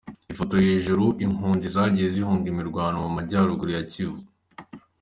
Ifoto 0.31 0.55
hejuru: 0.65 1.05
Impunzi 1.25 1.67
zagiye 1.75 2.07
zihunga 2.15 2.45
imirwano 2.51 2.97
mu 3.05 3.09
majyaruguru 3.17 3.69
ya 3.75 3.83
Kivu. 3.91 4.19